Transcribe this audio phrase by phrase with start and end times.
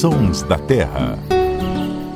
[0.00, 1.18] Sons da Terra.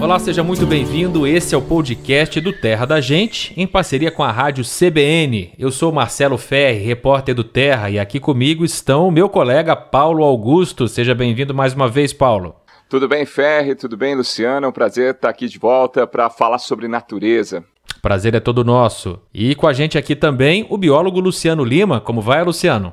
[0.00, 1.24] Olá, seja muito bem-vindo.
[1.24, 5.52] Esse é o podcast do Terra da Gente, em parceria com a rádio CBN.
[5.56, 10.24] Eu sou Marcelo Ferri, repórter do Terra, e aqui comigo estão o meu colega Paulo
[10.24, 10.88] Augusto.
[10.88, 12.56] Seja bem-vindo mais uma vez, Paulo.
[12.88, 13.76] Tudo bem, Ferri?
[13.76, 14.66] Tudo bem, Luciano?
[14.66, 17.62] É um prazer estar aqui de volta para falar sobre natureza.
[18.02, 19.20] Prazer é todo nosso.
[19.32, 22.00] E com a gente aqui também o biólogo Luciano Lima.
[22.00, 22.92] Como vai, Luciano?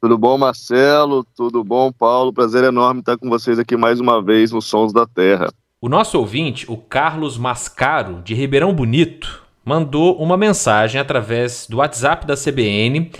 [0.00, 1.22] Tudo bom, Marcelo?
[1.36, 2.32] Tudo bom, Paulo?
[2.32, 5.52] Prazer enorme estar com vocês aqui mais uma vez no Sons da Terra.
[5.78, 12.26] O nosso ouvinte, o Carlos Mascaro, de Ribeirão Bonito, mandou uma mensagem através do WhatsApp
[12.26, 13.10] da CBN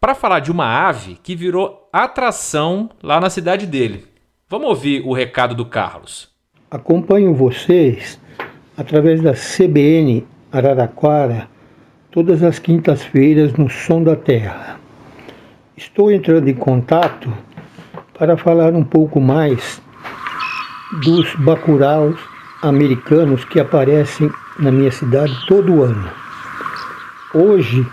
[0.00, 4.06] para falar de uma ave que virou atração lá na cidade dele.
[4.48, 6.28] Vamos ouvir o recado do Carlos.
[6.70, 8.20] Acompanho vocês
[8.76, 11.48] através da CBN Araraquara
[12.12, 14.79] todas as quintas-feiras no Som da Terra.
[15.80, 17.32] Estou entrando em contato
[18.18, 19.80] para falar um pouco mais
[21.02, 22.20] dos bacuraus
[22.62, 26.06] americanos que aparecem na minha cidade todo ano.
[27.32, 27.86] Hoje,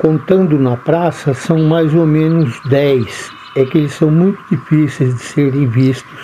[0.00, 3.30] contando na praça, são mais ou menos 10.
[3.54, 6.20] É que eles são muito difíceis de serem vistos.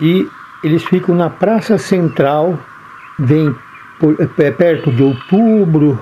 [0.00, 0.28] E
[0.62, 2.56] eles ficam na praça central,
[3.18, 3.52] vêm
[4.38, 5.98] é, perto de outubro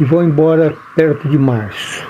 [0.00, 2.07] e vão embora perto de março.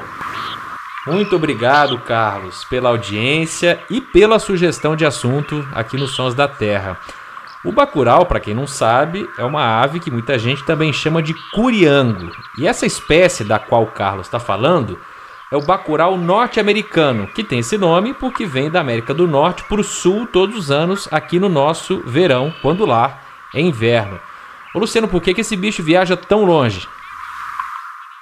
[1.10, 7.00] Muito obrigado, Carlos, pela audiência e pela sugestão de assunto aqui nos Sons da Terra.
[7.64, 11.32] O bacurau, para quem não sabe, é uma ave que muita gente também chama de
[11.50, 12.30] curiango.
[12.58, 15.00] E essa espécie da qual o Carlos está falando
[15.50, 19.80] é o bacurau norte-americano, que tem esse nome porque vem da América do Norte para
[19.80, 23.18] o sul todos os anos, aqui no nosso verão, quando lá
[23.54, 24.20] é inverno.
[24.74, 26.86] Ô Luciano, por que, que esse bicho viaja tão longe?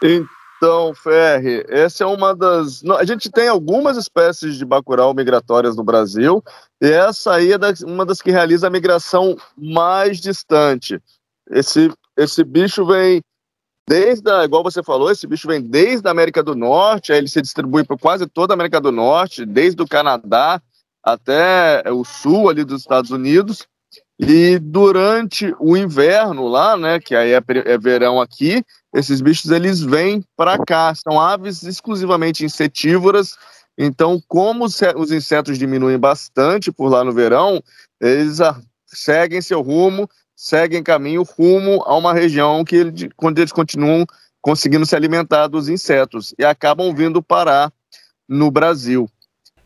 [0.01, 0.36] Então,
[0.95, 2.83] Ferre, essa é uma das.
[2.99, 6.43] A gente tem algumas espécies de bacurau migratórias no Brasil,
[6.81, 11.01] e essa aí é uma das que realiza a migração mais distante.
[11.51, 13.21] Esse, esse bicho vem
[13.89, 17.29] desde, a, igual você falou, esse bicho vem desde a América do Norte, aí ele
[17.29, 20.61] se distribui por quase toda a América do Norte, desde o Canadá
[21.03, 23.67] até o sul ali dos Estados Unidos.
[24.19, 29.81] E durante o inverno lá, né, que aí é, é verão aqui, esses bichos eles
[29.81, 30.95] vêm para cá.
[30.95, 33.37] São aves exclusivamente insetívoras.
[33.77, 37.63] Então, como os insetos diminuem bastante por lá no verão,
[38.01, 38.39] eles
[38.87, 44.07] seguem seu rumo, seguem caminho rumo a uma região que quando eles continuam
[44.41, 47.71] conseguindo se alimentar dos insetos e acabam vindo parar
[48.27, 49.11] no Brasil.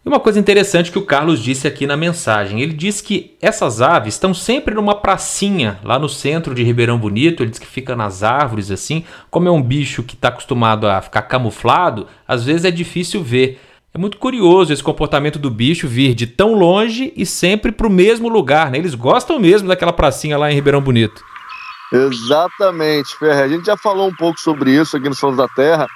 [0.04, 3.82] E uma coisa interessante que o Carlos disse aqui na mensagem: ele diz que essas
[3.82, 7.42] aves estão sempre numa pracinha lá no centro de Ribeirão Bonito.
[7.42, 9.04] Ele diz que fica nas árvores assim.
[9.30, 13.60] Como é um bicho que está acostumado a ficar camuflado, às vezes é difícil ver.
[13.92, 17.90] É muito curioso esse comportamento do bicho vir de tão longe e sempre para o
[17.90, 18.70] mesmo lugar.
[18.70, 18.78] Né?
[18.78, 21.22] Eles gostam mesmo daquela pracinha lá em Ribeirão Bonito.
[21.92, 23.42] Exatamente, Ferre.
[23.42, 25.88] A gente já falou um pouco sobre isso aqui no Sons da Terra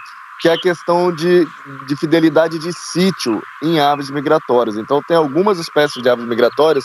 [0.44, 1.48] que é a questão de,
[1.86, 4.76] de fidelidade de sítio em aves migratórias.
[4.76, 6.84] Então, tem algumas espécies de aves migratórias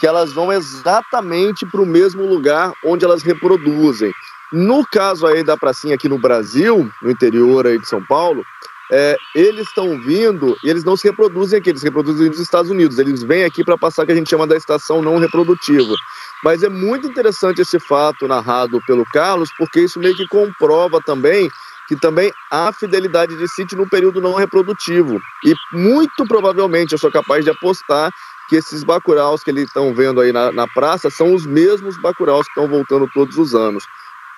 [0.00, 4.12] que elas vão exatamente para o mesmo lugar onde elas reproduzem.
[4.52, 8.44] No caso aí da pracinha aqui no Brasil, no interior aí de São Paulo,
[8.90, 12.68] é, eles estão vindo e eles não se reproduzem aqui, eles se reproduzem nos Estados
[12.68, 12.98] Unidos.
[12.98, 15.94] Eles vêm aqui para passar o que a gente chama da estação não reprodutiva.
[16.42, 21.48] Mas é muito interessante esse fato narrado pelo Carlos, porque isso meio que comprova também
[21.88, 25.18] que também há fidelidade de sítio no período não reprodutivo.
[25.42, 28.12] E muito provavelmente eu sou capaz de apostar
[28.48, 32.46] que esses bacuraus que eles estão vendo aí na, na praça são os mesmos bacuraus
[32.46, 33.84] que estão voltando todos os anos.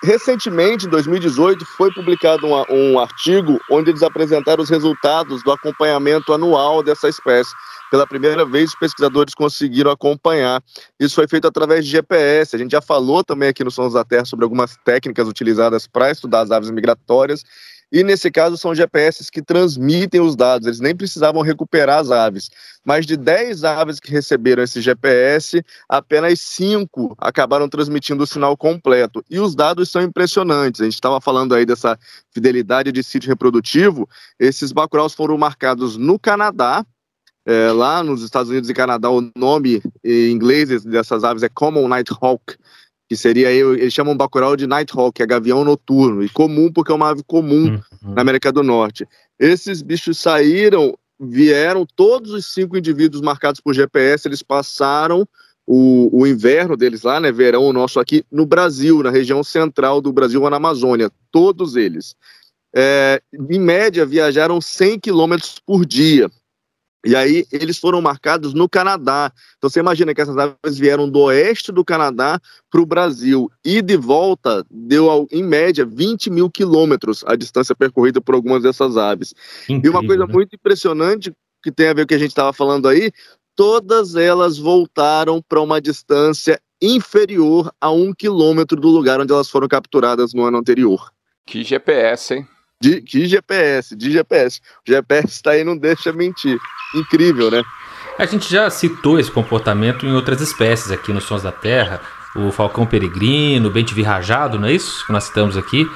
[0.03, 6.33] Recentemente, em 2018, foi publicado um, um artigo onde eles apresentaram os resultados do acompanhamento
[6.33, 7.53] anual dessa espécie.
[7.91, 10.63] Pela primeira vez, os pesquisadores conseguiram acompanhar.
[10.97, 12.55] Isso foi feito através de GPS.
[12.55, 16.09] A gente já falou também aqui no Sons da Terra sobre algumas técnicas utilizadas para
[16.09, 17.43] estudar as aves migratórias.
[17.91, 22.49] E nesse caso são GPS que transmitem os dados, eles nem precisavam recuperar as aves.
[22.85, 29.21] Mais de 10 aves que receberam esse GPS, apenas 5 acabaram transmitindo o sinal completo.
[29.29, 30.79] E os dados são impressionantes.
[30.79, 31.99] A gente estava falando aí dessa
[32.33, 34.07] fidelidade de sítio reprodutivo.
[34.39, 36.85] Esses bacuraus foram marcados no Canadá,
[37.45, 41.87] é, lá nos Estados Unidos e Canadá, o nome em inglês dessas aves é Common
[41.87, 42.55] Nighthawk,
[43.09, 46.95] que seria, eles chamam bacurau de Nighthawk, que é gavião noturno, e comum porque é
[46.95, 48.13] uma ave comum uhum.
[48.13, 49.07] na América do Norte.
[49.39, 55.27] Esses bichos saíram, vieram, todos os cinco indivíduos marcados por GPS, eles passaram
[55.67, 59.99] o, o inverno deles lá, né, verão o nosso aqui, no Brasil, na região central
[59.99, 62.15] do Brasil, na Amazônia, todos eles.
[62.73, 66.31] É, em média, viajaram 100 quilômetros por dia
[67.05, 69.31] E aí eles foram marcados no Canadá.
[69.57, 72.39] Então você imagina que essas aves vieram do oeste do Canadá
[72.69, 73.51] para o Brasil.
[73.65, 78.97] E de volta deu, em média, 20 mil quilômetros a distância percorrida por algumas dessas
[78.97, 79.33] aves.
[79.67, 80.33] Incrível, e uma coisa né?
[80.33, 81.33] muito impressionante
[81.63, 83.11] que tem a ver com o que a gente estava falando aí,
[83.55, 89.67] todas elas voltaram para uma distância inferior a um quilômetro do lugar onde elas foram
[89.67, 91.11] capturadas no ano anterior.
[91.45, 92.47] Que GPS, hein?
[92.81, 94.59] De, que GPS, de GPS.
[94.85, 96.57] O GPS está aí, não deixa mentir.
[96.95, 97.61] Incrível, né?
[98.17, 102.01] A gente já citou esse comportamento em outras espécies aqui nos Sons da Terra.
[102.35, 105.89] O falcão peregrino, o bem-te rajado, não é isso que nós citamos aqui?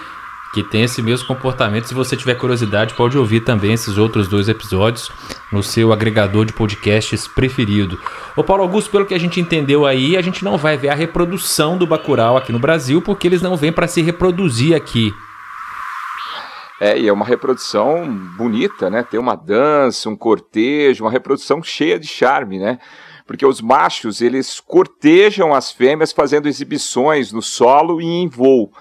[0.54, 1.88] Que tem esse mesmo comportamento.
[1.88, 5.12] Se você tiver curiosidade, pode ouvir também esses outros dois episódios
[5.52, 8.00] no seu agregador de podcasts preferido.
[8.36, 10.96] Ô Paulo Augusto, pelo que a gente entendeu aí, a gente não vai ver a
[10.96, 15.14] reprodução do Bacurau aqui no Brasil, porque eles não vêm para se reproduzir aqui.
[16.80, 18.06] É, e é uma reprodução
[18.38, 19.02] bonita, né?
[19.04, 22.80] Tem uma dança, um cortejo, uma reprodução cheia de charme, né?
[23.26, 28.72] Porque os machos, eles cortejam as fêmeas fazendo exibições no solo e em voo.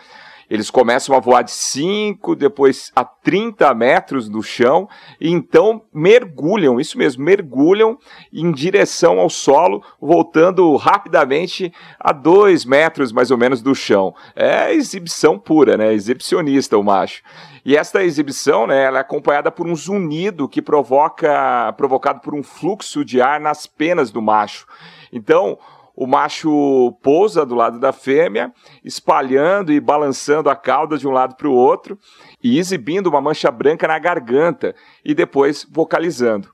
[0.54, 4.88] Eles começam a voar de 5, depois a 30 metros do chão,
[5.20, 7.98] e então mergulham, isso mesmo, mergulham
[8.32, 14.14] em direção ao solo, voltando rapidamente a 2 metros mais ou menos do chão.
[14.36, 15.92] É exibição pura, né?
[15.92, 17.20] Exibicionista o macho.
[17.64, 22.44] E esta exibição, né, ela é acompanhada por um zunido que provoca, provocado por um
[22.44, 24.68] fluxo de ar nas penas do macho.
[25.12, 25.58] Então,
[25.96, 28.52] o macho pousa do lado da fêmea,
[28.84, 31.98] espalhando e balançando a cauda de um lado para o outro
[32.42, 34.74] e exibindo uma mancha branca na garganta
[35.04, 36.52] e depois vocalizando.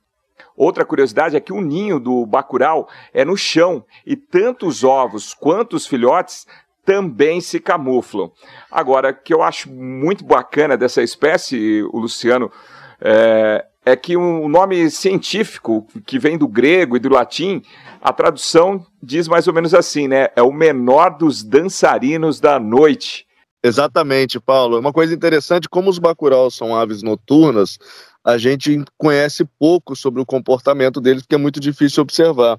[0.57, 5.33] Outra curiosidade é que o ninho do bacural é no chão e tanto os ovos
[5.33, 6.47] quanto os filhotes
[6.85, 8.31] também se camuflam.
[8.71, 12.51] Agora, o que eu acho muito bacana dessa espécie, o Luciano,
[13.01, 17.63] é, é que o nome científico, que vem do grego e do latim,
[18.01, 20.29] a tradução diz mais ou menos assim, né?
[20.37, 23.27] É o menor dos dançarinos da noite.
[23.63, 24.79] Exatamente, Paulo.
[24.79, 27.79] Uma coisa interessante, como os bacurais são aves noturnas,
[28.25, 32.59] a gente conhece pouco sobre o comportamento deles, porque é muito difícil observar.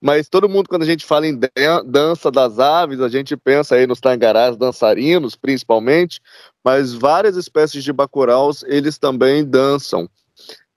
[0.00, 1.38] Mas todo mundo, quando a gente fala em
[1.86, 6.20] dança das aves, a gente pensa aí nos tangarás dançarinos, principalmente,
[6.64, 10.08] mas várias espécies de bacuraus, eles também dançam.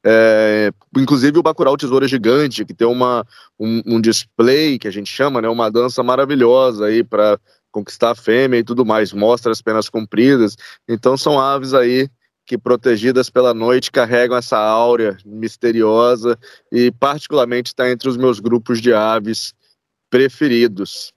[0.03, 3.25] É, inclusive o Bacurau Tesoura Gigante, que tem uma,
[3.59, 7.39] um, um, display que a gente chama, né, uma dança maravilhosa aí para
[7.71, 10.55] conquistar a fêmea e tudo mais, mostra as penas compridas.
[10.87, 12.09] Então são aves aí
[12.45, 16.37] que protegidas pela noite carregam essa áurea misteriosa
[16.71, 19.53] e particularmente está entre os meus grupos de aves
[20.09, 21.13] preferidos.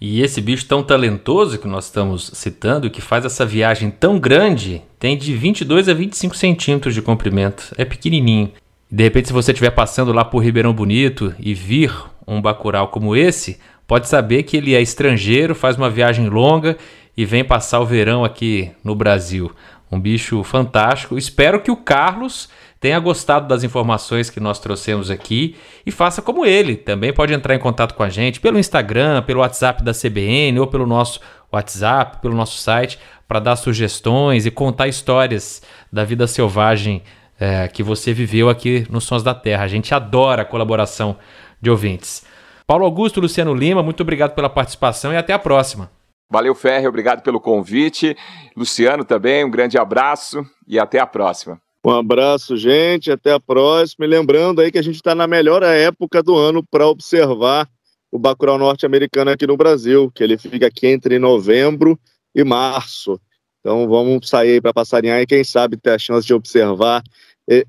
[0.00, 4.80] E esse bicho tão talentoso que nós estamos citando, que faz essa viagem tão grande,
[4.98, 7.74] tem de 22 a 25 centímetros de comprimento.
[7.76, 8.50] É pequenininho.
[8.90, 11.92] De repente, se você estiver passando lá por Ribeirão Bonito e vir
[12.26, 16.78] um bacural como esse, pode saber que ele é estrangeiro, faz uma viagem longa
[17.14, 19.52] e vem passar o verão aqui no Brasil.
[19.92, 21.18] Um bicho fantástico.
[21.18, 22.48] Espero que o Carlos
[22.80, 25.54] tenha gostado das informações que nós trouxemos aqui
[25.84, 26.76] e faça como ele.
[26.76, 30.66] Também pode entrar em contato com a gente pelo Instagram, pelo WhatsApp da CBN ou
[30.66, 31.20] pelo nosso
[31.52, 32.98] WhatsApp, pelo nosso site,
[33.28, 35.62] para dar sugestões e contar histórias
[35.92, 37.02] da vida selvagem
[37.38, 39.64] é, que você viveu aqui nos Sons da Terra.
[39.64, 41.18] A gente adora a colaboração
[41.60, 42.24] de ouvintes.
[42.66, 45.90] Paulo Augusto Luciano Lima, muito obrigado pela participação e até a próxima.
[46.30, 48.16] Valeu, Ferre, obrigado pelo convite.
[48.56, 51.60] Luciano também, um grande abraço e até a próxima.
[51.84, 54.04] Um abraço, gente, até a próxima.
[54.04, 57.68] E lembrando aí que a gente está na melhor época do ano para observar
[58.12, 61.98] o Bacurau norte-americano aqui no Brasil, que ele fica aqui entre novembro
[62.34, 63.18] e março.
[63.60, 67.02] Então vamos sair para passarinhar e quem sabe ter a chance de observar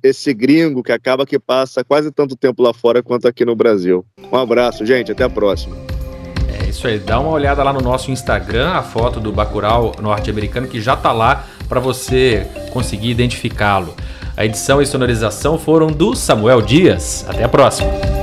[0.03, 4.05] esse gringo que acaba que passa quase tanto tempo lá fora quanto aqui no Brasil.
[4.31, 5.75] Um abraço, gente, até a próxima.
[6.63, 10.67] É isso aí, dá uma olhada lá no nosso Instagram, a foto do Bacurau norte-americano
[10.67, 13.95] que já tá lá para você conseguir identificá-lo.
[14.35, 17.25] A edição e sonorização foram do Samuel Dias.
[17.29, 18.20] Até a próxima.